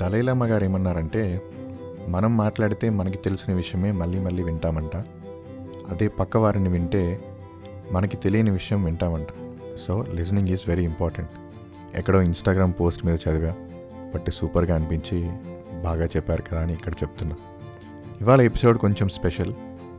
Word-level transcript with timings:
దలైలమ్మ 0.00 0.46
గారు 0.46 0.64
ఏమన్నారంటే 0.64 1.42
మనం 2.08 2.36
మాట్లాడితే 2.36 2.90
మనకి 2.90 3.18
తెలిసిన 3.18 3.54
విషయమే 3.54 3.92
మళ్ళీ 3.92 4.18
మళ్ళీ 4.18 4.42
వింటామంట. 4.42 4.96
అదే 5.90 6.08
పక్కవారిని 6.08 6.68
వింటే 6.68 7.20
మనకి 7.92 8.16
తెలియని 8.16 8.50
విషయం 8.50 8.84
వింటామంట. 8.84 9.26
So 9.86 10.06
listening 10.14 10.48
is 10.48 10.68
very 10.68 10.84
important. 10.84 11.30
ఎక్కడో 11.94 12.22
ఇన్స్టాగ్రామ్ 12.22 12.72
పోస్ట్ 12.80 13.06
మీద 13.06 13.18
చదివా 13.28 13.52
బట్ 14.14 14.30
సూపర్గా 14.30 14.74
అనిపించి 14.74 15.30
బాగా 15.82 16.04
చెప్పారు 16.04 16.42
కదా 16.42 16.60
అని 16.62 16.72
ఇక్కడ 16.72 16.92
చెప్తున్నా. 16.92 17.36
ఇవాళ 18.20 18.40
ఎపిసోడ్ 18.40 18.78
కొంచెం 18.78 19.08
స్పెషల్. 19.08 19.54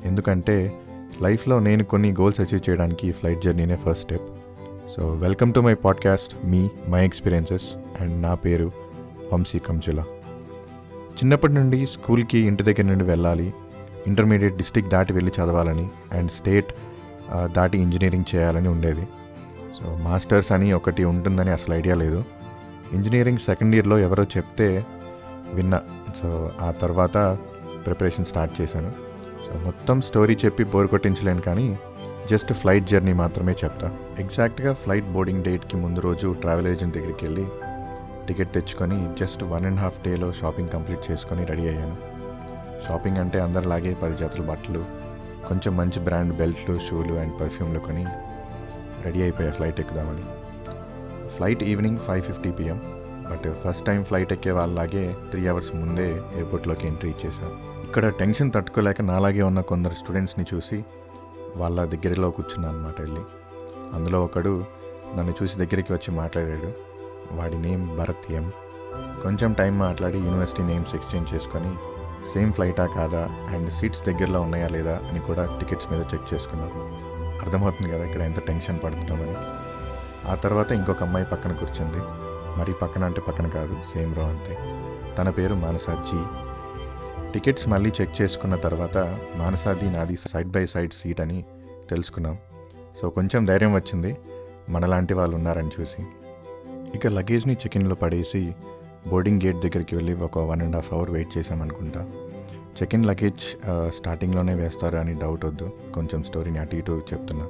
ఎందుకంటే 0.06 0.80
లైఫ్లో 1.22 1.60
నేను 1.60 1.84
కొన్ని 1.84 2.12
గోల్స్ 2.12 2.40
అచీవ్ 2.40 2.70
చేయడానికి 2.70 3.08
ఈ 3.08 3.12
flight 3.12 3.42
జర్నీనే 3.42 3.76
first 3.76 4.04
step. 4.04 4.30
So 4.98 5.14
welcome 5.14 5.54
to 5.54 5.60
my 5.60 5.74
podcast 5.74 6.46
me 6.46 6.70
my 6.88 7.06
experiences 7.06 8.02
and 8.02 8.22
నా 8.22 8.36
పేరు 8.36 8.89
వంశీ 9.34 9.60
కంచుల. 9.60 10.00
చిన్నప్పటి 11.18 11.54
నుండి 11.54 11.86
స్కూల్కి 11.86 12.40
ఇంటి 12.40 12.64
దగ్గర 12.64 12.86
నుండి 12.90 13.04
వెళ్ళాలి. 13.04 13.54
ఇంటర్మీడియట్ 14.08 14.56
డిస్టిక్ 14.56 14.88
దాటి 14.88 15.14
వెళ్ళి 15.14 15.32
చదవాలని 15.38 15.88
అండ్ 16.12 16.32
స్టేట్ 16.32 16.70
దాటి 17.56 17.78
ఇంజనీరింగ్ 17.78 18.36
చేయాలని 18.36 18.68
ఉండేది. 18.68 19.08
సో 19.80 19.96
మాస్టర్స్ 19.96 20.52
అని 20.52 20.74
ఒకటి 20.74 21.04
ఉంటుందని 21.04 21.52
అసలు 21.52 21.74
ఐడియా 21.76 21.96
లేదు. 21.96 22.24
ఇంజనీరింగ్ 22.94 23.38
సెకండ్ 23.38 23.76
ఇయర్లో 23.76 24.00
ఎవరో 24.00 24.24
చెప్తే 24.38 24.86
విన్నా. 25.54 25.82
సో 26.22 26.52
ఆ 26.62 26.72
తర్వాత 26.72 27.18
ప్రిపరేషన్ 27.86 28.26
స్టార్ట్ 28.26 28.62
చేశాను. 28.62 28.92
సో 29.46 29.60
మొత్తం 29.66 30.02
స్టోరీ 30.02 30.38
చెప్పి 30.46 30.64
బోర్ 30.64 30.88
కొట్టించలేను 30.88 31.42
కానీ 31.42 31.68
జస్ట్ 32.32 32.54
ఫ్లైట్ 32.54 32.88
జర్నీ 32.88 33.14
మాత్రమే 33.14 33.54
చెప్తా. 33.64 33.88
ఎగ్జాక్ట్గా 34.20 34.74
ఫ్లైట్ 34.74 35.08
బోర్డింగ్ 35.14 35.44
డేట్కి 35.44 35.78
ముందు 35.78 36.00
రోజు 36.00 36.36
ట్రావెల్ 36.42 36.68
ఏజెంట్ 36.68 36.96
దగ్గరికి 36.98 37.26
వెళ్ళి 37.26 37.46
టికెట్ 38.30 38.52
తెచ్చుకొని 38.56 38.98
జస్ట్ 39.22 39.44
వన్ 39.52 39.68
అండ్ 39.70 39.82
హాఫ్ 39.84 40.00
డేలో 40.08 40.28
షాపింగ్ 40.40 40.74
కంప్లీట్ 40.76 41.04
చేసుకొని 41.10 41.44
రెడీ 41.52 41.66
అయ్యాను. 41.72 41.96
షాపింగ్ 42.88 43.20
అంటే 43.24 43.38
అందరిలాగే 43.46 43.92
పది 44.02 44.16
జాతుల 44.22 44.44
బట్టలు 44.50 44.82
కొంచెం 45.48 45.74
మంచి 45.80 46.00
బ్రాండ్ 46.08 46.34
బెల్ట్లు 46.40 46.74
షూలు 46.88 47.14
అండ్ 47.22 47.34
పర్ఫ్యూమ్లు 47.42 47.80
కొని 47.88 48.04
రెడీ 49.06 49.20
అయిపోయా 49.26 49.52
flight 49.58 49.80
ఎక్కుదామని. 49.84 50.26
Flight 51.36 51.64
evening 51.72 52.00
five 52.08 52.24
fifty 52.30 52.52
PM 52.58 52.80
but 53.30 53.48
first 53.64 53.86
time 53.88 54.00
flight 54.10 54.32
ఎక్కే 54.36 54.52
వాళ్ళలాగే 54.58 55.04
త్రీ 55.32 55.42
అవర్స్ 55.52 55.72
ముందే 55.80 56.08
ఎయిర్పోర్ట్లోకి 56.38 56.86
ఎంట్రీ 56.90 57.10
ఇచ్చేసాం. 57.14 57.52
ఇక్కడ 57.88 58.06
టెన్షన్ 58.22 58.52
తట్టుకోలేక 58.56 59.02
నాలాగే 59.12 59.44
ఉన్న 59.50 59.62
కొందరు 59.72 59.98
స్టూడెంట్స్ని 60.02 60.46
చూసి 60.52 60.78
వాళ్ళ 61.62 61.78
దగ్గరలో 61.94 62.30
కూర్చున్నాను 62.38 62.78
అనమాట 62.78 62.98
వెళ్ళి. 63.06 63.24
అందులో 63.98 64.20
ఒకడు 64.28 64.54
నన్ను 65.18 65.34
చూసి 65.40 65.58
దగ్గరికి 65.64 65.92
వచ్చి 65.96 66.10
మాట్లాడాడు. 66.22 66.72
వాడి 67.32 67.62
నేమ్ 67.62 67.98
భరత్ 67.98 68.32
ఎం. 68.32 68.52
కొంచెం 69.24 69.54
టైం 69.54 69.80
మాట్లాడి 69.80 70.18
యూనివర్సిటీ 70.18 70.64
నేమ్స్ 70.64 70.96
ఎక్స్చేంజ్ 70.96 71.34
చేసుకొని 71.34 71.76
సేమ్ 72.34 72.54
ఫ్లైటా 72.54 72.86
కాదా 72.86 73.24
అండ్ 73.26 73.74
సీట్స్ 73.74 74.06
దగ్గరలో 74.06 74.42
ఉన్నాయా 74.42 74.68
లేదా 74.68 75.00
అని 75.10 75.20
కూడా 75.20 75.58
టికెట్స్ 75.60 75.92
మీద 75.92 76.02
చెక్ 76.14 76.34
చేసుకున్నాం. 76.34 76.70
అర్థమవుతుంది 77.42 77.94
కదా 77.94 78.04
ఇక్కడ 78.04 78.22
ఎంత 78.22 78.40
టెన్షన్ 78.40 78.80
పడుతున్నామని. 78.84 79.36
ఆ 80.32 80.36
తర్వాత 80.36 80.72
ఇంకొక 80.72 81.04
అమ్మాయి 81.04 81.26
పక్కన 81.26 81.52
కూర్చుంది. 81.52 81.98
మరి 82.60 82.74
పక్కన 82.74 83.04
అంటే 83.04 83.22
పక్కన 83.22 83.48
కాదు 83.48 83.76
సేమ్ 83.94 84.16
రో 84.16 84.24
అంతే. 84.24 84.58
తన 85.18 85.30
పేరు 85.30 85.56
మానసాజీ 85.56 86.24
టికెట్స్ 87.34 87.70
మళ్ళీ 87.70 87.92
చెక్ 88.02 88.22
చేసుకున్న 88.22 88.56
తర్వాత 88.56 88.98
మానసాది 89.36 89.86
నాది 89.86 90.16
సైడ్ 90.16 90.48
బై 90.48 90.66
సైడ్ 90.66 90.94
సీట్ 90.94 91.22
అని 91.22 91.46
తెలుసుకున్నాం. 91.90 92.38
సో 93.02 93.10
కొంచెం 93.10 93.46
ధైర్యం 93.46 93.74
వచ్చింది. 93.74 94.18
మనలాంటి 94.70 95.14
వాళ్ళు 95.14 95.36
ఉన్నారని 95.36 95.72
చూసి. 95.82 96.08
ఇక 96.96 97.08
లగేజ్ని 97.08 97.54
చెకిన్లో 97.54 97.96
పడేసి 97.96 98.54
బోర్డింగ్ 99.08 99.42
గేట్ 99.46 99.60
దగ్గరికి 99.66 99.96
వెళ్ళి 99.96 100.14
ఒక 100.14 100.38
one 100.38 100.62
and 100.62 100.76
half 100.76 100.94
hour 100.94 101.12
wait 101.12 101.38
చేసామనుకుంటా 101.38 102.02
check 102.82 102.96
luggage 102.96 103.44
స్టార్టింగ్లోనే 103.98 104.54
వేస్తారు 104.56 104.96
అని 104.96 105.14
డౌట్ 105.14 105.46
వద్దు. 105.46 105.72
కొంచెం 105.96 106.24
స్టోరీని 106.24 106.60
అటు 106.60 106.76
ఇటు 106.76 107.02
చెప్తున్నా. 107.14 107.46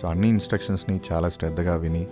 సో 0.00 0.08
అన్ని 0.08 0.28
ఇన్స్ట్రక్షన్స్ని 0.28 1.00
చాలా 1.12 1.28
శ్రద్ధగా 1.28 1.76
విని 1.76 2.06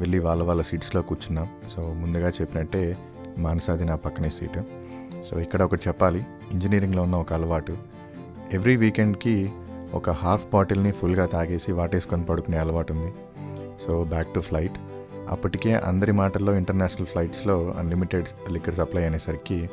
వెళ్ళి 0.00 0.18
వాళ్ళ 0.18 0.42
వాళ్ళ 0.42 0.62
సీట్స్లో 0.62 1.02
కూర్చున్నాం. 1.02 1.48
సో 1.74 1.80
ముందుగా 2.02 2.28
చెప్పినట్టే 2.28 2.96
మానసాది 3.38 3.84
నా 3.84 3.96
పక్కనే 3.96 4.30
సీటు 4.30 4.62
సో 5.28 5.40
ఇక్కడ 5.40 5.62
ఒకటి 5.62 5.88
చెప్పాలి. 5.88 6.24
ఇంజనీరింగ్లో 6.52 7.02
ఉన్న 7.02 7.16
ఒక 7.16 7.32
అలవాటు. 7.32 7.76
ఎవ్రీ 8.52 8.76
వీకెండ్కి 8.76 9.50
ఒక 9.94 10.10
హాఫ్ 10.10 10.46
బాటిల్ని 10.52 10.92
ఫుల్గా 10.92 11.26
తాగేసి 11.26 11.72
వాటేసుకొని 11.72 12.24
పడుకునే 12.24 12.58
అలవాటు 12.58 12.92
ఉంది. 12.92 13.12
సో 13.86 14.04
బ్యాక్ 14.04 14.34
టు 14.34 14.40
ఫ్లైట్ 14.40 14.78
అప్పటికే 15.30 15.74
అందరి 15.74 16.12
మాటల్లో 16.12 16.54
ఇంటర్నేషనల్ 16.54 17.06
ఫ్లైట్స్లో 17.06 17.74
అన్లిమిటెడ్ 17.78 18.52
లిక్కర్ 18.52 18.74
సప్లై 18.74 19.04
అనేసరికి 19.04 19.70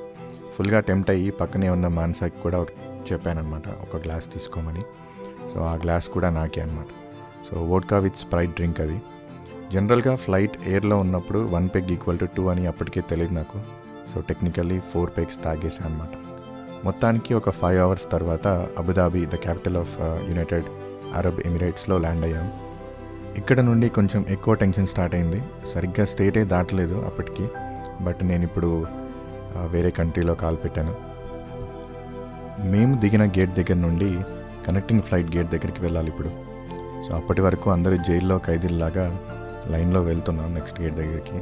ఫుల్గా 0.57 0.79
టెంప్ట్ 0.79 1.09
అయ్యి 1.09 1.31
పక్కనే 1.31 1.69
ఉన్న 1.69 1.87
మాన్సాకి 1.87 2.41
కూడా 2.41 2.65
చెప్పానమాట 3.11 3.67
ఒక 3.67 4.03
గ్లాస్ 4.03 4.33
తీసుకోమని. 4.33 4.81
సో 5.53 5.59
ఆ 5.61 5.75
గ్లాస్ 5.75 6.09
కూడా 6.09 6.29
నాకే 6.29 6.61
అనమాట 6.61 6.85
so 7.49 7.63
vodka 7.63 7.97
with 7.97 8.15
sprite 8.15 8.51
drink 8.51 8.79
అది. 8.79 9.01
జనరల్గా 9.73 10.15
ఫ్లైట్ 10.15 10.57
ఎయిర్లో 10.67 10.97
ఉన్నప్పుడు 10.97 11.39
one 11.39 11.69
peg 11.75 11.91
equal 11.91 12.19
to 12.19 12.25
two 12.25 12.47
అని 12.47 12.67
అప్పటికే 12.67 13.01
తెలియదు 13.01 13.33
నాకు. 13.33 13.59
సో 14.13 14.21
టెక్నికల్లీ 14.21 14.79
ఫోర్ 14.79 15.11
పెగ్స్ 15.17 15.43
తాగేసాను 15.43 15.89
అనమాట 15.89 16.09
మొత్తానికి 16.85 17.33
ఒక 17.33 17.49
ఫైవ్ 17.49 17.79
అవర్స్ 17.81 18.11
తర్వాత 18.11 18.47
Abu Dhabi 18.77 19.25
the 19.25 19.35
capital 19.35 19.77
of 19.77 19.95
United 20.01 20.65
Arab 21.15 21.39
ఎమిరేట్స్లో 21.39 21.97
land 21.97 22.25
అయ్యాం. 22.25 22.51
ఇక్కడ 23.37 23.59
నుండి 23.59 23.89
కొంచెం 23.89 24.25
ఎక్కువ 24.29 24.53
టెన్షన్ 24.53 24.87
స్టార్ట్ 24.87 25.15
అయింది. 25.15 25.41
సరిగ్గా 25.73 26.05
స్టేటే 26.05 26.43
దాటలేదు 26.43 27.05
అప్పటికి. 27.05 27.47
బట్ 28.05 28.23
నేను 28.23 28.43
ఇప్పుడు 28.43 28.85
వేరే 29.73 29.91
కంట్రీలో 29.91 30.33
కాల్ 30.35 30.57
పెట్టాను. 30.63 30.93
మేము 32.71 32.99
దిగిన 33.01 33.25
గేట్ 33.25 33.53
దగ్గర 33.53 33.75
నుండి 33.75 34.19
కనెక్టింగ్ 34.67 35.01
ఫ్లైట్ 35.01 35.35
గేట్ 35.35 35.51
దగ్గరికి 35.51 35.81
వెళ్ళాలి 35.81 36.07
ఇప్పుడు. 36.07 36.29
సో 37.05 37.15
అప్పటి 37.15 37.41
వరకు 37.41 37.69
అందరూ 37.69 37.97
జైల్లో 37.97 38.37
ఖైదీల్లాగా 38.47 39.05
లైన్లో 39.67 40.01
వెళ్తున్నాం 40.01 40.53
నెక్స్ట్ 40.53 40.81
గేట్ 40.81 40.95
దగ్గరికి. 40.95 41.37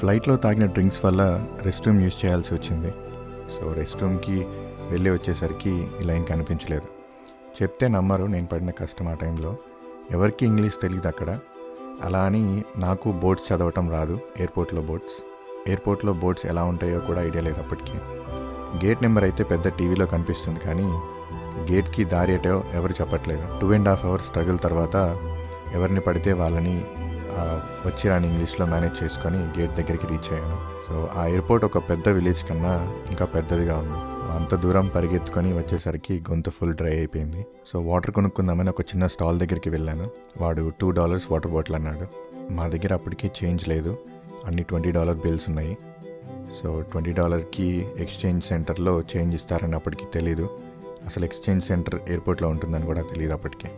ఫ్లైట్లో 0.00 0.36
తాగిన 0.36 0.66
డ్రింక్స్ 0.66 1.04
వల్ల 1.04 1.46
రెస్ట్ 1.62 1.86
రూమ్ 1.86 2.02
యూజ్ 2.02 2.26
చేయాల్సి 2.26 2.54
వచ్చింది. 2.54 2.92
సో 3.54 3.72
రెస్ట్ 3.72 4.02
రూమ్కి 4.02 4.46
వెళ్ళి 4.90 5.10
వచ్చేసరికి 5.10 5.86
ఈ 6.02 6.04
లైన్ 6.04 6.26
కనిపించలేదు. 6.26 6.88
చెప్తే 7.62 7.88
నమ్మరు 7.88 8.24
నేను 8.24 8.46
పడిన 8.46 8.70
కష్టం 8.70 9.08
ఆ 9.08 9.14
టైంలో. 9.14 9.56
ఎవరికి 10.10 10.46
ఇంగ్లీష్ 10.46 10.80
తెలియదు 10.80 11.08
అక్కడ. 11.08 11.30
అలా 12.02 12.22
అని 12.22 12.64
నాకు 12.76 13.12
బోట్స్ 13.12 13.52
చదవటం 13.52 13.90
రాదు 13.90 14.20
ఎయిర్పోర్ట్లో 14.36 14.82
బోట్స్ 14.82 15.16
ఎయిర్పోర్ట్లో 15.66 16.12
బోర్డ్స్ 16.12 16.46
ఎలా 16.46 16.64
ఉంటాయో 16.64 17.00
కూడా 17.00 17.20
ఐడియా 17.22 17.42
లేదు 17.42 17.60
అప్పటికి. 17.60 17.96
గేట్ 18.84 19.02
నెంబర్ 19.02 19.24
అయితే 19.24 19.44
పెద్ద 19.44 19.68
టీవీలో 19.68 20.06
కనిపిస్తుంది 20.06 20.60
కానీ 20.60 20.86
గేట్కి 21.70 22.04
దారి 22.04 22.32
ఎటో 22.34 22.64
ఎవరు 22.74 22.92
చెప్పట్లేదు. 22.92 23.60
Two 23.60 23.72
and 23.72 23.88
half 23.88 24.04
hours 24.04 24.26
struggle 24.26 24.58
తర్వాత 24.58 24.96
ఎవరిని 25.74 26.00
పడితే 26.00 26.32
వాళ్ళని 26.32 26.84
ఆ, 27.30 27.42
వచ్చి 27.86 28.08
రాని 28.08 28.26
ఇంగ్లీష్లో 28.26 28.66
మేనేజ్ 28.66 29.04
చేసుకొని 29.04 29.36
గేట్ 29.36 29.70
దగ్గరికి 29.70 30.06
రీచ్ 30.06 30.32
అయ్యాను. 30.32 30.56
సో 30.88 31.10
ఆ 31.16 31.26
ఎయిర్పోర్ట్ 31.26 31.64
ఒక 31.64 31.78
పెద్ద 31.88 32.08
విలేజ్ 32.08 32.44
కన్నా 32.44 32.72
ఇంకా 33.10 33.24
పెద్దదిగా 33.24 33.78
ఉంది. 33.78 33.98
అంత 34.30 34.54
దూరం 34.54 34.90
పరిగెత్తుకొని 34.94 35.52
వచ్చేసరికి 35.52 36.14
గొంతు 36.30 36.50
ఫుల్ 36.50 36.74
డ్రై 36.74 36.96
అయిపోయింది. 36.96 37.46
సో 37.66 37.80
వాటర్ 37.80 38.10
కొనుక్కుందామని 38.10 38.70
ఒక 38.70 38.80
చిన్న 38.80 39.06
స్టాల్ 39.06 39.38
దగ్గరికి 39.38 39.70
వెళ్ళాను. 39.70 40.10
వాడు 40.40 40.72
టూ 40.80 40.90
డాలర్స్ 40.90 41.32
వాటర్ 41.32 41.52
బాటిల్ 41.52 41.76
అన్నాడు. 41.76 42.06
మా 42.52 42.68
దగ్గర 42.68 42.94
అప్పటికి 42.94 43.30
చేంజ్ 43.40 43.68
లేదు. 43.68 43.98
అన్ని 44.46 44.62
ట్వంటీ 44.62 44.90
డాలర్ 44.90 45.16
బిల్స్ 45.16 45.48
ఉన్నాయి. 45.48 45.76
సో 46.62 46.80
ట్వంటీ 46.80 47.12
డాలర్కి 47.12 47.86
ఎక్స్చేంజ్ 47.98 48.44
సెంటర్లో 48.44 49.00
చేంజ్ 49.00 49.34
ఇస్తారని 49.34 49.74
అప్పటికి 49.74 50.04
తెలీదు. 50.14 50.48
అసలు 51.06 51.24
ఎక్స్చేంజ్ 51.24 51.64
సెంటర్ 51.64 51.94
ఎయిర్పోర్ట్లో 52.08 52.48
ఉంటుందని 52.48 52.86
కూడా 52.86 53.02
తెలియదు 53.02 53.32
అప్పటికి. 53.32 53.68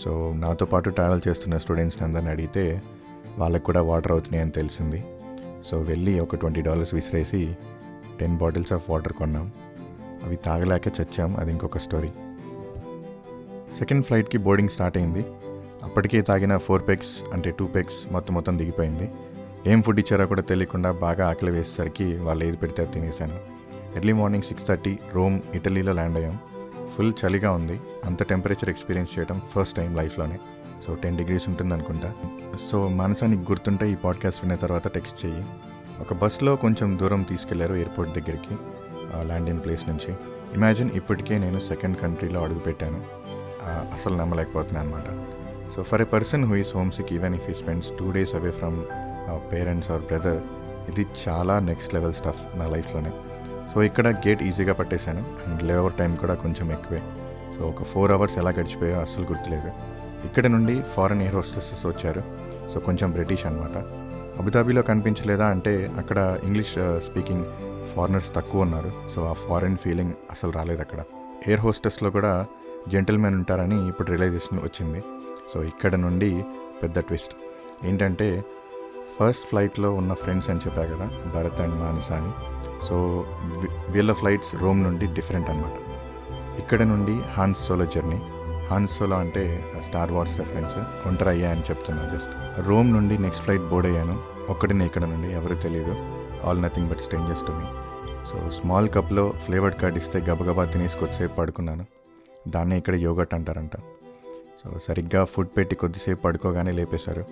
సో 0.00 0.32
నాతో 0.36 0.66
పాటు 0.66 0.90
ట్రావెల్ 0.90 1.20
చేస్తున్న 1.28 1.58
స్టూడెంట్స్ని 1.58 2.08
అందరిని 2.08 2.30
అడిగితే 2.30 2.82
వాళ్ళకి 3.38 3.64
కూడా 3.64 3.82
వాటర్ 3.82 4.12
అవుతున్నాయని 4.12 4.50
తెలిసింది. 4.50 5.04
సో 5.66 5.80
వెళ్ళి 5.80 6.20
ఒక 6.20 6.34
ట్వంటీ 6.34 6.60
డాలర్స్ 6.60 6.94
విసిరేసి 6.94 7.56
టెన్ 8.20 8.36
బాటిల్స్ 8.36 8.72
ఆఫ్ 8.72 8.90
వాటర్ 8.90 9.12
కొన్నాం. 9.12 9.52
అవి 10.24 10.36
తాగలేక 10.36 11.00
చచ్చాం. 11.00 11.36
అది 11.36 11.50
ఇంకొక 11.50 11.78
స్టోరీ. 11.78 12.08
సెకండ్ 13.78 14.04
ఫ్లైట్కి 14.04 14.38
బోర్డింగ్ 14.38 14.68
స్టార్ట్ 14.68 14.98
అయింది. 14.98 15.24
అప్పటికే 15.82 16.20
తాగిన 16.20 16.56
ఫోర్ 16.56 16.88
పెగ్స్ 16.88 17.30
అంటే 17.32 17.50
టూ 17.50 17.66
పెగ్స్ 17.66 18.12
మొత్తం 18.12 18.34
మొత్తం 18.34 18.58
దిగిపోయింది. 18.58 19.10
ఏం 19.66 19.82
ఫుడ్ 19.82 20.00
ఇచ్చారో 20.00 20.26
కూడా 20.26 20.42
తెలియకుండా 20.42 20.92
బాగా 20.92 21.28
ఆకలి 21.28 21.50
వేసేసరికి 21.50 22.16
వాళ్ళు 22.16 22.44
ఏది 22.44 22.56
పెడితే 22.56 22.82
అది 22.82 22.92
తినేసాను 22.92 23.38
early 23.96 24.12
morning 24.12 24.44
six 24.44 24.66
thirty 24.66 24.98
Rome 25.12 25.40
ఇటలీలో 25.54 25.92
ల్యాండ్ 25.92 26.16
అయ్యాం. 26.16 26.38
ఫుల్ 26.96 27.12
చలిగా 27.26 27.52
ఉంది. 27.52 27.80
అంత 28.04 28.22
టెంపరేచర్ 28.22 28.70
ఎక్స్పీరియన్స్ 28.70 29.18
చేయడం 29.18 29.42
ఫస్ట్ 29.56 29.76
టైం 29.76 29.96
లైఫ్లోనే. 29.96 30.38
సో 30.86 30.94
టెన్ 30.94 31.18
డిగ్రీస్ 31.18 31.48
ఉంటుంది 31.48 31.74
అనుకుంటా 31.74 32.14
సో 32.70 32.88
మనసానికి 32.88 33.42
గుర్తుంటే 33.42 33.92
ఈ 33.92 33.94
పాడ్కాస్ట్ 33.94 34.44
విన్న 34.44 34.56
తర్వాత 34.56 34.88
టెక్స్ట్ 34.88 35.26
చేయి 35.26 35.44
ఒక 36.00 36.12
బస్లో 36.14 36.56
కొంచెం 36.56 36.98
దూరం 36.98 37.22
తీసుకెళ్ళారు 37.22 37.74
ఎయిర్పోర్ట్ 37.74 38.12
దగ్గరికి 38.12 38.54
ల్యాండ్ 39.22 39.50
ఇన్ 39.50 39.62
ప్లేస్ 39.64 39.84
నుంచి. 39.88 40.10
ఇమాజిన్ 40.56 40.90
ఇప్పటికే 40.90 41.38
నేను 41.38 41.60
సెకండ్ 41.60 41.96
కంట్రీలో 41.98 42.40
అడుగుపెట్టాను 42.44 43.00
ఆ, 43.64 43.72
అసలు 43.94 44.14
నమ్మలేకపోతున్నాను 44.16 44.88
అనమాట 44.88 45.08
so 45.74 45.82
for 45.82 46.02
a 46.02 46.08
person 46.12 46.44
who 46.44 46.54
is 46.54 46.72
homesick 46.92 47.12
even 47.12 47.34
if 47.34 47.48
he 47.50 47.54
spends 47.54 47.90
two 47.98 48.06
days 48.12 48.34
away 48.34 48.50
from 48.50 48.78
parents 49.52 49.90
or 49.90 50.02
brother 50.02 50.38
ఇది 50.88 51.06
చాలా 51.24 51.58
నెక్స్ట్ 51.60 51.94
లెవెల్ 51.94 52.14
స్టఫ్ 52.14 52.42
నా 52.58 52.66
లైఫ్లోనే. 52.66 53.10
సో 53.72 53.82
ఇక్కడ 53.82 54.08
గేట్ 54.24 54.42
ఈజీగా 54.42 54.72
పట్టేశాను 54.72 55.22
అండ్ 55.46 55.62
లేవర్ 55.62 55.92
టైం 55.92 56.12
కూడా 56.16 56.34
కొంచెం 56.34 56.72
ఎక్కువే. 56.72 57.00
సో 57.54 57.68
ఒక 57.68 57.82
ఫోర్ 57.84 58.12
అవర్స్ 58.12 58.38
ఎలా 58.38 58.50
గడిచిపోయో 58.50 58.96
అస్సలు 59.00 59.26
గుర్తులేదు. 59.26 59.70
ఇక్కడ 60.24 60.46
నుండి 60.46 60.82
ఫారెన్ 60.94 61.22
ఎయిర్ 61.22 61.34
హోస్టెసెస్ 61.34 61.86
వచ్చారు. 61.86 62.22
సో 62.72 62.80
కొంచెం 62.80 63.08
బ్రిటిష్ 63.10 63.46
అనమాట 63.46 63.76
అబుదాబీలో 64.38 64.82
కనిపించలేదా 64.82 65.46
అంటే 65.46 65.92
అక్కడ 65.98 66.38
ఇంగ్లీష్ 66.42 66.72
స్పీకింగ్ 66.98 67.44
ఫారినర్స్ 67.96 68.34
తక్కువ 68.34 68.62
ఉన్నారు. 68.62 68.92
సో 69.14 69.24
ఆ 69.24 69.32
ఫారిన్ 69.32 69.76
ఫీలింగ్ 69.76 70.12
అసలు 70.30 70.50
రాలేదు 70.50 70.80
అక్కడ. 70.80 70.98
ఎయిర్ 71.46 71.60
హోస్టెస్లో 71.60 72.10
కూడా 72.10 72.46
జెంటిల్మెన్ 72.88 73.34
ఉంటారని 73.34 73.88
ఇప్పుడు 73.88 74.08
రియలైజేషన్ 74.08 74.58
వచ్చింది. 74.58 75.02
సో 75.54 75.62
ఇక్కడ 75.62 75.94
నుండి 75.94 76.44
పెద్ద 76.82 76.98
ట్విస్ట్. 76.98 77.34
ఏంటంటే 77.84 78.44
ఫస్ట్ 79.20 79.48
ఫ్లైట్లో 79.48 79.92
ఉన్న 79.92 80.14
ఫ్రెండ్స్ 80.14 80.50
అని 80.50 80.58
చెప్పా 80.58 80.82
కదా 80.82 81.10
భరత్ 81.34 81.60
అండ్ 81.60 81.74
మానస 81.74 82.12
అని 82.12 82.32
సో 82.86 83.24
వీ- 83.58 83.92
వీళ్ళ 83.92 84.12
ఫ్లైట్స్ 84.12 84.54
రోమ్ 84.54 84.82
నుండి 84.82 85.06
డిఫరెంట్ 85.06 85.50
అనమాట 85.50 85.72
ఇక్కడ 86.58 86.82
నుండి 86.82 87.20
హాన్స్ 87.32 87.66
సోలో 87.66 87.86
జర్నీ. 87.86 88.22
హాన్స్ 88.70 89.02
అంటే 89.02 89.64
స్టార్ 89.84 90.12
వార్స్ 90.12 90.38
రెఫరెన్స్ 90.38 91.06
ఒంటరి 91.08 91.28
అయ్యా 91.28 91.50
అని 91.50 91.60
చెప్తున్నా 91.60 92.02
జస్ట్ 92.14 92.32
రోమ్ 92.68 92.92
నుండి 92.92 93.18
నెక్స్ట్ 93.18 93.44
ఫ్లైట్ 93.44 93.62
బోర్డ్ 93.62 93.88
అయ్యాను. 93.88 94.16
ఒక్కడిని 94.48 94.86
ఇక్కడ 94.86 95.04
నుండి 95.04 95.28
ఎవరు 95.34 95.54
తెలియదు. 95.54 95.94
All 96.44 96.62
nothing 96.62 96.88
but 96.88 96.98
strangers 96.98 97.40
to 97.40 97.52
me 97.52 97.66
so 98.30 98.50
small 98.50 98.88
కప్లో 98.88 99.32
ఫ్లేవర్డ్ 99.44 99.76
కార్డ్ 99.76 99.98
ఇస్తే 99.98 100.18
గబగబా 100.18 100.64
తినేసి 100.64 100.96
కొద్దిసేపు 100.98 101.36
పడుకున్నాను. 101.36 101.84
దాన్నే 102.48 102.78
ఇక్కడ 102.78 102.94
యోగట్ 102.94 103.34
అంటారంట. 103.34 103.76
సో 104.62 104.78
సరిగ్గా 104.88 105.24
ఫుడ్ 105.24 105.48
పెట్టి 105.56 105.76
కొద్దిసేపు 105.76 106.20
పడుకోగానే 106.20 106.72
లేపేశారు. 106.72 107.24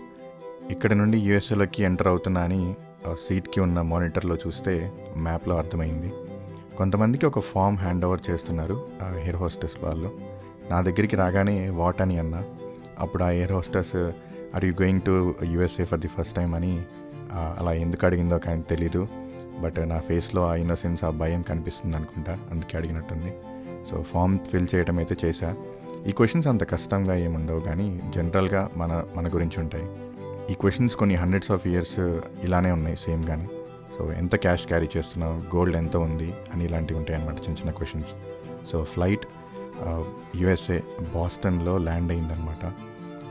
ఇక్కడ 0.70 0.92
నుండి 0.92 1.18
యూఎస్ఏలోకి 1.18 1.82
ఎంటర్ 1.82 2.06
అవుతున్నా 2.06 2.40
అని 2.40 2.74
సీట్కి 3.14 3.60
ఉన్న 3.60 3.80
మానిటర్లో 3.80 4.36
చూస్తే 4.46 4.92
మ్యాప్లో 5.16 5.56
అర్థమైంది. 5.56 6.12
కొంతమందికి 6.78 7.26
ఒక 7.26 7.40
ఫామ్ 7.40 7.78
హ్యాండ్ 7.78 8.04
ఓవర్ 8.04 8.20
చేస్తున్నారు 8.30 8.86
ఆ 9.02 9.06
హోస్టెస్ 9.36 9.84
వాళ్ళు. 9.84 10.35
నా 10.70 10.80
దగ్గరికి 10.80 11.16
రాగానే 11.16 11.70
వాట్ 11.70 12.02
అని 12.02 12.18
అన్న. 12.18 12.42
అప్పుడు 12.98 13.22
ఆ 13.22 13.30
air 13.30 13.52
hostess 13.52 13.96
are 14.54 14.64
you 14.64 14.72
going 14.72 15.00
to 15.00 15.34
USA 15.44 15.84
for 15.84 16.00
the 16.00 16.08
first 16.08 16.34
time 16.34 16.54
అని 16.54 16.82
అలా 17.32 17.72
ఎందుకు 17.72 18.06
అడిగిందో 18.06 18.38
కానీ 18.38 18.62
తెలీదు. 18.62 19.08
బట్ 19.60 19.74
నా 19.78 19.98
ఫేస్లో 19.98 20.48
ఆ 20.48 20.54
ఇన్నోసెన్స్ 20.54 21.04
ఆ 21.04 21.10
భయం 21.10 21.42
కనిపిస్తుంది 21.42 21.96
అనుకుంటా. 21.96 22.38
అందుకే 22.50 22.76
అడిగినట్టుంది. 22.76 23.34
సో 23.90 24.02
ఫామ్ 24.02 24.38
ఫిల్ 24.38 24.66
చేయడం 24.74 24.98
అయితే 24.98 25.16
చేశా. 25.24 25.56
ఈ 26.06 26.12
క్వశ్చన్స్ 26.12 26.48
అంత 26.48 26.70
కష్టంగా 26.70 27.16
ఏముండవు 27.16 27.60
కానీ 27.60 28.00
జనరల్గా 28.14 28.70
మన 28.76 29.04
మన 29.16 29.28
గురించి 29.28 29.60
ఉంటాయి. 29.60 29.86
ఈ 30.52 30.54
క్వశ్చన్స్ 30.54 30.96
కొన్ని 30.96 31.14
హండ్రెడ్స్ 31.14 31.50
ఆఫ్ 31.50 31.66
ఇయర్స్ 31.66 32.00
ఇలానే 32.44 32.70
ఉన్నాయి 32.70 32.96
సేమ్ 32.96 33.24
కానీ 33.24 33.48
సో 33.98 34.12
ఎంత 34.12 34.36
క్యాష్ 34.36 34.66
క్యారీ 34.66 34.88
చేస్తున్నావు? 34.96 35.56
గోల్డ్ 35.56 35.76
ఎంత 35.76 35.96
ఉంది? 35.96 36.34
అని 36.54 36.64
ఇలాంటివి 36.64 36.98
ఉంటాయి 36.98 37.20
అన్నమాట 37.20 37.42
చిన్న 37.42 37.58
చిన్న 37.58 37.70
క్వశ్చన్స్. 37.70 38.08
సో 38.68 38.84
ఫ్లైట్ 38.84 39.26
యుఎస్ఏ 40.36 40.80
బాస్టన్లో 41.14 41.78
ల్యాండ్ 41.78 42.12
అయిందనమాట 42.12 42.72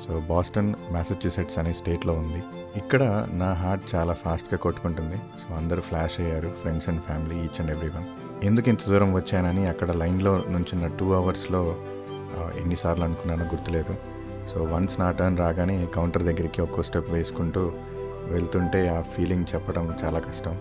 సో 0.07 0.19
బాస్టన్ 0.19 0.73
మ్యాసచ్యూసెట్స్ 0.91 1.57
అనే 1.57 1.73
స్టేట్లో 1.73 2.13
ఉంది. 2.13 2.43
ఇక్కడ 2.75 3.27
నా 3.31 3.53
హార్ట్ 3.53 3.95
చాలా 3.95 4.13
ఫాస్ట్గా 4.13 4.57
కొట్టుకుంటుంది. 4.57 5.15
సో 5.15 5.55
అందరూ 5.55 5.81
ఫ్లాష్ 5.81 6.19
అయ్యారు 6.19 6.49
friends 6.61 6.89
and 6.89 7.01
family 7.01 7.35
each 7.35 7.61
and 7.61 7.71
every 7.71 7.89
one. 7.89 8.05
ఎందుకు 8.45 8.69
ఇంత 8.69 8.79
దూరం 8.89 9.13
వచ్చానని 9.13 9.67
అక్కడ 9.67 9.91
లైన్లో 9.91 10.43
నుంచిన 10.47 10.87
టూ 10.87 11.13
అవర్స్లో 11.13 11.75
ఎన్నిసార్లు 12.61 13.03
అనుకున్నానో 13.03 13.45
గుర్తులేదు. 13.45 13.95
సో 14.53 14.63
వన్స్ 14.63 14.99
నా 14.99 15.11
టర్న్ 15.11 15.37
రాగానే 15.37 15.85
కౌంటర్ 15.95 16.23
దగ్గరికి 16.23 16.61
ఒక్కో 16.61 16.81
స్టెప్ 16.81 17.11
వేసుకుంటూ 17.11 17.71
వెళ్తుంటే 18.27 18.87
ఆ 18.87 19.01
ఫీలింగ్ 19.01 19.45
చెప్పడం 19.53 19.95
చాలా 20.03 20.19
కష్టం. 20.19 20.57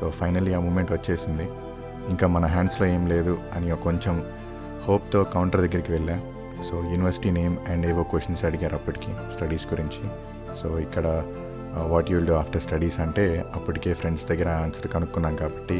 సో 0.00 0.10
ఫైనలీ 0.10 0.52
ఆ 0.52 0.58
మూమెంట్ 0.58 0.92
వచ్చేసింది. 0.92 1.48
ఇంకా 2.08 2.26
మన 2.26 2.46
హ్యాండ్స్లో 2.46 2.86
ఏం 2.86 3.06
లేదు 3.06 3.38
అని 3.56 3.76
కొంచెం 3.76 4.24
హోప్తో 4.86 5.20
కౌంటర్ 5.34 5.62
దగ్గరికి 5.64 5.92
వెళ్ళా. 5.96 6.16
సో 6.68 6.74
యూనివర్సిటీ 6.92 7.30
నేమ్ 7.38 7.56
అండ్ 7.70 7.84
ఏవో 7.90 8.02
క్వశ్చన్స్ 8.12 8.42
అడిగారు 8.48 8.74
అప్పటికి 8.78 9.10
స్టడీస్ 9.34 9.66
గురించి. 9.72 10.02
సో 10.60 10.68
ఇక్కడ 10.84 11.06
what 11.92 12.08
you'll 12.12 12.26
do 12.30 12.34
after 12.40 12.62
studies 12.66 12.98
అంటే 13.04 13.24
అప్పటికే 13.56 13.90
ఫ్రెండ్స్ 14.00 14.24
దగ్గర 14.30 14.48
ఆన్సర్ 14.64 14.88
కనుక్కున్నాం 14.94 15.34
కాబట్టి 15.42 15.78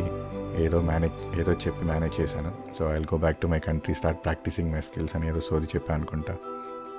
ఏదో 0.65 0.79
మేనేజ్ 0.91 1.17
ఏదో 1.41 1.53
చెప్పి 1.65 1.83
మేనేజ్ 1.91 2.15
చేశాను. 2.21 2.50
So 2.77 2.83
I 2.95 2.99
go 3.12 3.19
back 3.25 3.39
to 3.43 3.49
my 3.53 3.61
country 3.69 3.95
start 4.00 4.21
practising 4.27 4.71
my 4.75 4.83
skills 4.89 5.15
అని 5.17 5.29
ఏదో 5.33 5.41
సోది 5.49 5.69
చెప్పా 5.75 5.93
అనుకుంటా. 5.99 6.35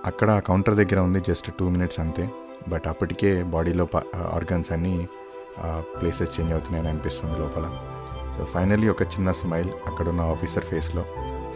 అక్కడ 0.09 0.29
ఆ 0.39 0.41
కౌంటర్ 0.49 0.75
దగ్గర 0.81 0.99
ఉంది 1.07 1.21
జస్ట్ 1.29 1.49
టూ 1.59 1.65
మినిట్స్ 1.75 1.99
అంతే. 2.05 2.25
బట్ 2.73 2.85
అప్పటికే 2.93 3.31
బాడీలో 3.55 3.85
ఆర్గన్స్ 4.37 4.71
అన్నీ 4.75 4.95
ప్లేసెస్ 5.97 6.33
చేంజ్ 6.35 6.51
అవుతున్నాయని 6.55 6.89
అనిపిస్తుంది 6.93 7.35
లోపల. 7.43 7.65
సో 8.35 8.43
ఫైనల్లీ 8.53 8.87
ఒక 8.95 9.03
చిన్న 9.13 9.29
స్మైల్ 9.41 9.71
అక్కడున్న 9.89 10.21
ఆఫీసర్ 10.33 10.67
ఫేస్లో 10.71 11.03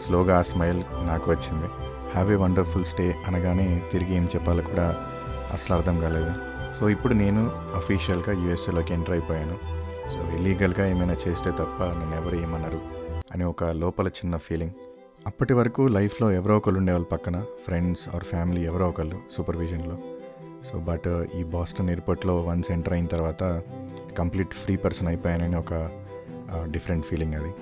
స్లోగా 0.06 0.38
ఆ 0.38 0.42
స్మైల్ 0.42 0.80
నాకు 1.08 1.26
వచ్చింది. 1.30 1.68
హ్యావ్ 2.12 2.28
ఏ 2.32 2.36
వండర్ఫుల్ 2.44 2.84
స్టే 2.84 3.06
అనగానే 3.26 3.66
తిరిగి 3.92 4.14
ఏం 4.16 4.26
చెప్పాలో 4.34 4.62
కూడా 4.62 4.86
అసలు 5.52 5.72
అర్థం 5.76 5.96
కాలేదు. 6.00 6.32
సో 6.78 6.88
ఇప్పుడు 6.94 7.14
నేను 7.22 7.42
అఫీషియల్గా 7.76 8.32
యూఎస్ఏలోకి 8.42 8.92
ఎంటర్ 8.94 9.14
అయిపోయాను. 9.16 9.56
సో 10.14 10.20
ఇల్లీగల్గా 10.36 10.86
ఏమైనా 10.86 11.16
చేస్తే 11.24 11.50
తప్ప 11.60 11.78
నన్ను 11.98 12.16
ఎవరు 12.20 12.36
ఏమన్నారు 12.36 12.80
అని 13.32 13.44
ఒక 13.44 13.64
లోపల 13.82 14.08
చిన్న 14.08 14.36
ఫీలింగ్. 14.36 14.74
అప్పటి 15.26 15.54
వరకు 15.58 15.82
లైఫ్లో 15.96 16.26
ఎవరో 16.30 16.56
ఒకరు 16.56 16.76
ఉండేవాళ్ళు 16.76 17.08
పక్కన 17.12 17.36
ఫ్రెండ్స్ 17.66 18.02
ఆర్ 18.14 18.24
ఫ్యామిలీ 18.24 18.62
ఎవరో 18.70 18.86
ఒకళ్ళు 18.88 19.18
సూపర్విజన్లో. 19.36 19.96
సో 20.68 20.78
బట్ 20.88 21.08
ఈ 21.38 21.42
బాస్టన్ 21.54 21.90
ఎయిర్పోర్ట్లో 21.92 22.34
వన్స్ 22.40 22.70
ఎంటర్ 22.70 22.92
అయిన 22.92 23.06
తర్వాత 23.06 23.42
కంప్లీట్ 24.18 24.52
ఫ్రీ 24.62 24.76
పర్సన్ 24.76 25.08
అయిపోయానని 25.08 25.56
ఒక 25.56 25.74
డిఫరెంట్ 26.70 27.06
ఫీలింగ్ 27.06 27.34
అది. 27.34 27.52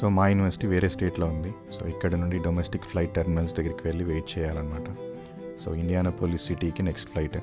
సో 0.00 0.08
మా 0.08 0.28
యూనివర్సిటీ 0.28 0.66
వేరే 0.66 0.88
స్టేట్లో 0.88 1.26
ఉంది. 1.26 1.54
సో 1.76 1.88
ఇక్కడ 1.88 2.14
నుండి 2.14 2.38
డొమెస్టిక్ 2.38 2.84
ఫ్లైట్ 2.84 3.14
టెర్మినల్స్ 3.14 3.54
దగ్గరికి 3.54 3.82
వెళ్ళి 3.84 4.04
వెయిట్ 4.04 4.38
చేయాలన్నమాట. 4.38 4.88
సో 5.64 5.74
ఇండియానా 5.74 6.10
పోలీస్ 6.10 6.44
సిటీకి 6.46 6.82
నెక్స్ట్ 6.82 7.10
ఫ్లైట్. 7.12 7.38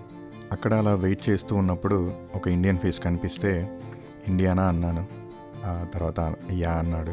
అక్కడ 0.52 0.74
అలా 0.74 0.94
వెయిట్ 0.94 1.30
చేస్తూ 1.30 1.56
ఉన్నప్పుడు 1.56 2.14
ఒక 2.36 2.48
ఇండియన్ 2.48 2.78
ఫేస్ 2.78 3.00
కనిపిస్తే 3.00 3.80
ఇండియానా? 4.28 4.64
అన్నాను. 4.68 5.06
తర్వాత 5.94 6.36
యా 6.52 6.72
అన్నాడు. 6.72 7.12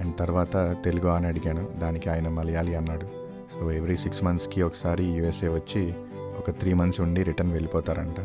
అండ్ 0.00 0.18
తర్వాత 0.18 0.76
తెలుగు 0.84 1.08
అని 1.08 1.26
అడిగాను. 1.26 1.68
దానికి 1.78 2.10
ఆయన 2.10 2.28
మలయాళీ 2.28 2.74
అన్నాడు. 2.74 3.06
సో 3.54 3.72
ఎవ్రీ 3.72 3.96
సిక్స్ 3.96 4.24
మంత్స్కి 4.24 4.62
ఒకసారి 4.62 5.04
యూఎస్ఏ 5.04 5.48
వచ్చి 5.48 5.94
ఒక 6.38 6.50
త్రీ 6.50 6.72
మంత్స్ 6.72 7.00
ఉండి 7.00 7.22
రిటర్న్ 7.22 7.52
వెళ్ళిపోతారంట. 7.52 8.20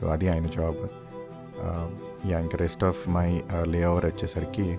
సో 0.00 0.06
అది 0.06 0.28
ఆయన 0.28 0.46
జాబ్. 0.46 0.82
యా 2.30 2.38
ఇంకా 2.38 2.58
రెస్ట్ 2.58 2.84
ఆఫ్ 2.84 3.08
మై 3.08 3.42
లే 3.62 3.86
ఓవర్ 3.86 4.06
వచ్చేసరికి 4.06 4.78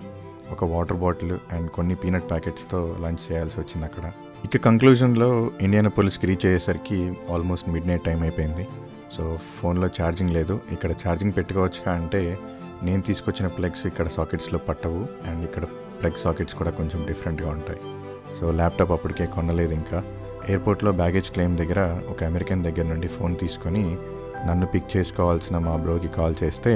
ఒక 0.52 0.64
వాటర్ 0.64 0.98
బాటిల్ 0.98 1.32
అండ్ 1.32 1.70
కొన్ని 1.70 1.96
పీనట్ 1.96 2.30
ప్యాకెట్స్తో 2.30 2.98
లంచ్ 3.02 3.32
చేయాల్సి 3.32 3.60
వచ్చింది 3.60 3.86
అక్కడ. 3.86 4.12
ఇక 4.46 4.58
కంక్లూజన్లో 4.58 5.52
ఇండియన్ 5.62 5.90
పోలీస్కి 5.98 6.28
రీచ్ 6.28 6.46
అయ్యేసరికి 6.46 7.14
ఆల్మోస్ట్ 7.32 7.70
మిడ్ 7.70 7.88
నైట్ 7.88 8.04
టైం 8.04 8.22
అయిపోయింది. 8.22 8.68
సో 9.18 9.38
ఫోన్లో 9.60 9.88
ఛార్జింగ్ 9.88 10.30
లేదు. 10.30 10.60
ఇక్కడ 10.72 10.92
ఛార్జింగ్ 10.92 11.34
పెట్టుకోవచ్చుగా 11.38 11.94
అంటే 11.94 12.40
నేను 12.84 13.02
తీసుకొచ్చిన 13.02 13.48
ప్లగ్స్ 13.48 13.86
ఇక్కడ 13.86 14.08
సాకెట్స్లో 14.08 14.60
పట్టవు. 14.60 15.08
అండ్ 15.30 15.44
ఇక్కడ 15.44 15.64
ప్లగ్ 16.02 16.20
సాకెట్స్ 16.24 16.56
కూడా 16.56 16.72
కొంచెం 16.72 17.06
డిఫరెంట్గా 17.06 17.50
ఉంటాయి. 17.50 17.80
సో 18.40 18.52
ల్యాప్టాప్ 18.52 18.92
అప్పటికే 18.92 19.26
కొనలేదు 19.26 19.74
ఇంకా. 19.74 20.04
ఎయిర్పోర్ట్లో 20.48 20.92
బ్యాగేజ్ 20.92 21.32
క్లెయిమ్ 21.32 21.58
దగ్గర 21.58 22.02
ఒక 22.10 22.24
అమెరికన్ 22.24 22.64
దగ్గర 22.64 22.84
నుండి 22.84 23.08
ఫోన్ 23.08 23.36
తీసుకొని 23.38 23.98
నన్ను 24.48 24.66
పిక్ 24.74 24.90
చేసుకోవాల్సిన 24.96 25.58
మా 25.68 25.74
బ్రోకి 25.84 26.10
కాల్ 26.18 26.36
చేస్తే 26.44 26.74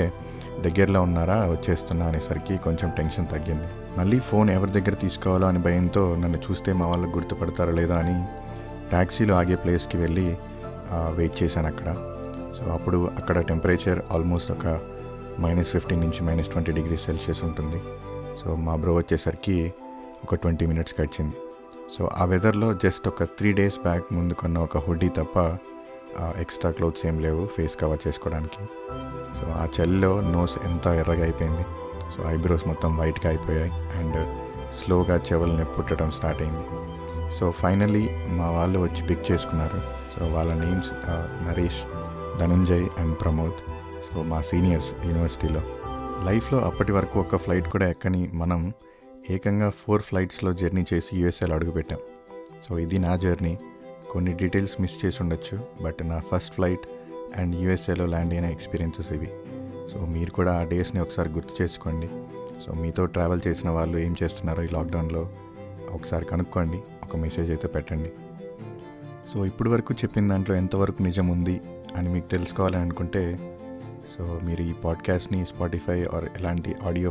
దగ్గరలో 0.66 1.00
ఉన్నారా? 1.08 1.38
వచ్చేస్తున్నా 1.54 2.06
అనేసరికి 2.10 2.56
కొంచెం 2.66 2.90
టెన్షన్ 3.00 3.28
తగ్గింది. 3.34 3.68
మళ్ళీ 3.98 4.20
ఫోన్ 4.30 4.50
ఎవరి 4.50 4.72
దగ్గర 4.78 4.96
తీసుకోవాలో 5.04 5.46
అని 5.48 5.60
భయంతో 5.68 6.04
నన్ను 6.22 6.40
చూస్తే 6.46 6.74
మా 6.80 6.86
వాళ్ళు 6.92 7.08
గుర్తుపడతారో 7.16 7.74
లేదో 7.80 7.96
అని 8.02 8.18
ట్యాక్సీలో 8.94 9.34
ఆగే 9.40 9.56
ప్లేస్కి 9.64 9.98
వెళ్ళి 10.04 10.28
వెయిట్ 11.18 11.36
చేశాను 11.44 11.68
అక్కడ. 11.68 11.90
సో 12.58 12.64
అప్పుడు 12.76 13.00
అక్కడ 13.20 13.40
టెంపరేచర్ 13.52 14.00
ఆల్మోస్ట్ 14.12 14.52
ఒక 14.56 14.68
మైనస్ 15.44 15.72
ఫిఫ్టీన్ 15.76 16.02
నుంచి 16.02 16.22
మైనస్ 16.28 16.52
ట్వంటీ 16.54 16.72
డిగ్రీ 16.78 16.98
సెల్సియస్ 17.08 17.42
ఉంటుంది. 17.48 17.80
సో 18.40 18.56
మా 18.68 18.76
బ్రో 18.82 18.94
వచ్చేసరికి 19.02 19.58
ఒక 20.24 20.36
ట్వంటీ 20.36 20.66
మినిట్స్ 20.72 20.96
గడిచింది. 21.02 21.36
సో 21.98 22.04
ఆ 22.22 22.24
వెదర్లో 22.32 22.70
జస్ట్ 22.84 23.06
ఒక 23.08 23.24
త్రీ 23.38 23.50
డేస్ 23.60 23.78
బ్యాక్ 23.84 24.08
ముందు 24.16 24.34
కొన్న 24.34 24.58
ఒక 24.68 24.78
హుడ్డీ 24.86 25.10
తప్ప 25.18 25.40
ఎక్స్ట్రా 26.20 26.72
క్లోత్స్ 26.72 27.06
ఏం 27.06 27.20
లేవు 27.20 27.46
ఫేస్ 27.46 27.76
కవర్ 27.80 28.00
చేసుకోవడానికి. 28.08 28.62
సో 29.40 29.52
ఆ 29.52 29.68
చలిలో 29.78 30.22
నోస్ 30.22 30.58
ఎంత 30.66 30.88
ఎర్రగా 30.88 31.24
అయిపోయింది. 31.24 31.66
సో 32.16 32.30
ఐబ్రోస్ 32.30 32.68
మొత్తం 32.68 32.98
వైట్గా 32.98 33.30
అయిపోయాయి 33.30 33.72
అండ్ 33.72 34.38
స్లోగా 34.76 35.16
చెవులని 35.16 35.66
పుట్టడం 35.66 36.12
స్టార్ట్ 36.12 36.42
అయింది. 36.42 36.64
సో 37.36 37.52
ఫైనలీ 37.52 38.10
మా 38.12 38.52
వాళ్ళు 38.52 38.80
వచ్చి 38.80 39.08
పిక్ 39.08 39.32
చేసుకున్నారు. 39.32 39.80
సో 40.14 40.26
వాళ్ళ 40.26 40.54
names 40.54 40.92
Naresh 41.50 41.82
Dhanunjay 42.40 42.88
and 43.00 43.16
Pramod. 43.22 43.58
So 44.10 44.24
మా 44.24 44.42
సీనియర్స్ 44.42 44.92
యూనివర్సిటీలో 45.06 45.62
లైఫ్లో 46.26 46.60
అప్పటి 46.60 46.92
వరకు 46.92 47.20
ఒక 47.20 47.36
ఫ్లైట్ 47.36 47.70
కూడా 47.70 47.90
ఎక్కని 47.90 48.30
మనం 48.34 48.74
ఏకంగా 49.30 49.70
ఫోర్ 49.70 50.02
ఫ్లైట్స్లో 50.02 50.54
జర్నీ 50.54 50.86
చేసి 50.94 51.18
యూఎస్ఏలో 51.18 51.56
అడుగుపెట్టాం. 51.56 52.00
సో 52.70 52.80
ఇది 52.80 52.98
నా 53.00 53.16
జర్నీ 53.16 53.58
కొన్ని 54.12 54.34
డీటెయిల్స్ 54.34 54.82
మిస్ 54.82 55.06
చేసి 55.06 55.24
ఉండొచ్చు 55.24 55.60
బట్ 55.84 56.08
నా 56.10 56.22
ఫస్ట్ 56.32 56.54
ఫ్లైట్ 56.54 56.88
అండ్ 57.36 57.56
యూఎస్ఏలో 57.56 58.06
ల్యాండ్ 58.06 58.34
అయిన 58.34 58.46
ఎక్స్పీరియన్సెస్ 58.46 59.12
ఇవి. 59.12 59.30
సో 59.92 60.06
మీరు 60.06 60.32
కూడా 60.32 60.60
ఆ 60.60 60.64
డేస్ని 60.64 61.02
ఒకసారి 61.02 61.30
గుర్తు 61.30 61.64
చేసుకోండి. 61.64 62.10
సో 62.66 62.74
మీతో 62.74 63.06
ట్రావెల్ 63.06 63.42
చేసిన 63.48 63.70
వాళ్ళు 63.70 63.98
ఏం 63.98 64.16
చేస్తున్నారో 64.24 64.64
ఈ 64.64 64.68
లాక్డౌన్లో 64.68 65.30
ఒకసారి 65.92 66.26
కనుక్కోండి 66.26 66.80
ఒక 67.04 67.16
మెసేజ్ 67.16 67.50
అయితే 67.50 67.68
పెట్టండి. 67.68 68.12
సో 69.34 69.46
ఇప్పటి 69.46 69.70
వరకు 69.70 69.94
చెప్పిన 69.94 70.28
దాంట్లో 70.28 70.56
ఎంతవరకు 70.56 71.04
నిజం 71.04 71.28
ఉంది 71.28 71.62
అని 71.96 72.10
మీకు 72.10 72.28
తెలుసుకోవాలని 72.28 72.82
అనుకుంటే 72.82 73.40
సో 74.18 74.40
మీరు 74.44 74.62
ఈ 74.62 74.74
పాడ్కాస్ట్ని 74.74 75.46
స్పాటిఫై 75.46 76.04
ఆర్ 76.04 76.26
ఎలాంటి 76.26 76.76
ఆడియో 76.84 77.10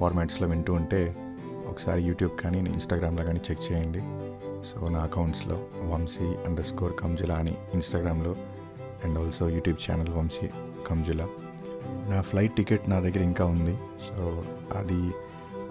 ఫార్మాట్స్లో 0.00 0.48
వింటూ 0.48 0.72
ఉంటే 0.72 1.16
ఒకసారి 1.68 2.02
యూట్యూబ్ 2.02 2.40
కానీ 2.40 2.58
ఇన్స్టాగ్రామ్లో 2.58 3.24
కానీ 3.24 3.40
చెక్ 3.50 3.72
చేయండి. 3.72 3.98
సో 4.64 4.88
నా 4.88 4.98
అకౌంట్స్లో 4.98 5.64
వంశీ 5.82 6.24
అండర్ 6.24 6.64
స్కోర్ 6.64 6.92
కంజులా 7.00 7.34
అని 7.34 7.54
ఇన్స్టాగ్రామ్లో 7.74 8.36
and 9.04 9.18
also 9.18 9.48
YouTube 9.48 9.90
channel 9.90 10.08
Vamsi 10.08 10.48
Kanjula. 10.86 11.28
నా 12.10 12.20
ఫ్లైట్ 12.20 12.56
టికెట్ 12.56 12.88
నా 12.88 13.00
దగ్గర 13.00 13.22
ఇంకా 13.22 13.44
ఉంది. 13.44 13.78
సో 14.02 14.44
అది 14.76 15.00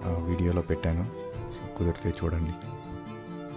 వీడియోలో 0.02 0.62
పెట్టాను. 0.62 1.06
సో 1.54 1.78
కుదిరితే 1.78 2.14
చూడండి. 2.24 2.50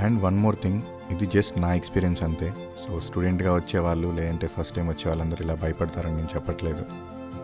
అండ్ 0.03 0.21
వన్ 0.21 0.39
మోర్ 0.39 0.55
థింగ్ 0.55 0.81
ఇది 1.11 1.25
జస్ట్ 1.25 1.61
నా 1.61 1.73
ఎక్స్పీరియన్స్ 1.73 2.23
అంతే. 2.23 2.53
సో 2.87 2.99
స్టూడెంట్గా 2.99 3.55
వచ్చేవాళ్ళు 3.55 4.07
లేదంటే 4.07 4.47
ఫస్ట్ 4.47 4.75
టైం 4.75 4.87
వచ్చే 4.87 5.07
వాళ్ళందరూ 5.07 5.45
ఇలా 5.45 5.55
భయపడతారని 5.55 6.15
నేను 6.15 6.27
చెప్పట్లేదు. 6.35 6.85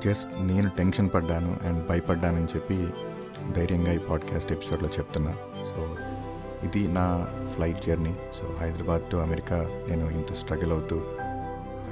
జస్ట్ 0.05 0.27
నేను 0.41 0.69
టెన్షన్ 0.69 1.09
పడ్డాను 1.13 1.57
అండ్ 1.63 1.87
భయపడ్డానని 1.87 2.45
చెప్పి 2.45 2.87
ధైర్యంగా 3.51 3.93
ఈ 3.93 3.97
పాడ్కాస్ట్ 3.97 4.51
ఎపిసోడ్లో 4.51 4.89
చెప్తున్నా. 4.89 5.31
సో 5.63 5.95
ఇది 6.63 6.87
నా 6.87 7.27
flight 7.55 7.85
journey 7.87 8.13
so 8.39 8.45
Hyderabad 8.61 9.01
to 9.11 9.17
America 9.17 9.57
నేను 9.89 10.05
ఇంత 10.09 10.33
స్ట్రగుల్ 10.33 10.71
అవుతూ 10.71 10.97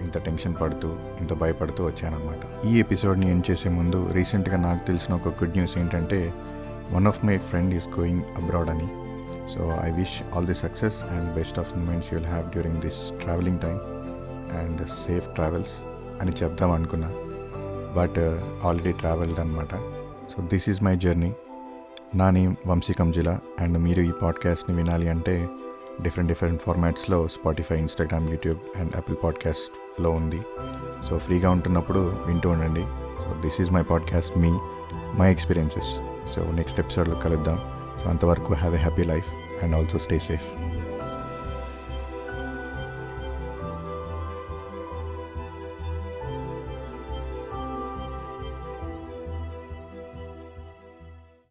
ఇంత 0.01 0.17
టెన్షన్ 0.17 0.55
పడుతూ 0.61 0.89
ఇంత 1.21 1.33
భయపడుతూ 1.33 1.85
వచ్చానమాట 1.85 2.65
ఈ 2.65 2.79
ఎపిసోడ్ని 2.79 3.31
ఏం 3.31 3.43
చేసే 3.51 3.69
ముందు 3.69 4.09
రీసెంట్గా 4.11 4.57
నాకు 4.57 4.87
తెలిసిన 4.87 5.13
ఒక 5.13 5.27
గుడ్ 5.27 5.55
న్యూస్ 5.57 5.77
ఏంటంటే 5.77 6.33
one 6.91 7.07
of 7.07 7.25
my 7.25 7.37
friend 7.37 7.73
is 7.73 7.87
going 7.99 8.21
abroad 8.37 8.69
అని. 8.69 8.87
So 9.53 9.61
I 9.83 9.91
wish 9.91 10.15
all 10.35 10.45
the 10.45 10.55
success 10.55 11.03
and 11.03 11.33
best 11.35 11.59
of 11.59 11.77
moments 11.77 12.13
you'll 12.13 12.25
have 12.25 12.45
during 12.49 12.81
this 12.81 13.01
travelling 13.21 13.59
time 13.59 13.77
and 14.59 14.87
safe 15.05 15.27
travels 15.27 15.75
అని 16.21 16.31
చెప్దాం 16.31 16.71
అనుకున్నా. 16.71 17.09
బట్ 17.97 18.19
ఆల్రెడీ 18.65 18.91
ట్రావెల్డ్ 18.91 19.39
అనమాట 19.39 19.75
so 20.31 20.41
this 20.41 20.69
is 20.69 20.83
my 20.83 20.95
journey 20.95 21.33
నా 22.15 22.29
name 22.29 22.55
Vamsi 22.67 22.93
Kanjila 22.93 23.39
and 23.59 23.77
మీరు 23.77 24.01
ఈ 24.01 24.11
పాడ్కాస్ట్ని 24.21 24.75
వినాలి 24.75 25.09
అంటే 25.09 25.47
different 26.01 26.27
different 26.27 26.61
ఫార్మాట్స్లో 26.61 27.27
Spotify 27.27 27.77
Instagram 27.77 28.29
YouTube 28.29 28.79
and 28.79 28.91
Apple 28.95 29.17
పాడ్కాస్ట్లో 29.23 30.09
ఉంది. 30.09 30.41
సో 31.09 31.17
ఫ్రీగా 31.17 31.49
ఉంటున్నప్పుడు 31.49 31.99
వింటూ 32.27 32.49
ఉండండి. 32.49 32.81
So 33.23 33.41
this 33.41 33.61
is 33.61 33.71
my 33.71 33.81
podcast 33.81 34.37
me 34.37 34.59
my 35.19 35.31
experiences. 35.31 36.01
So 36.35 36.51
next 36.51 36.79
ఎపిసోడ్లో 36.79 37.15
కలుద్దాం. 37.15 37.59
సో 38.03 38.09
అంతవరకు 38.09 38.53
have 38.53 38.75
a 38.75 38.77
happy 38.77 39.03
life 39.03 39.63
and 39.63 39.75
also 39.75 39.97
stay 39.97 40.19
safe. 40.19 40.68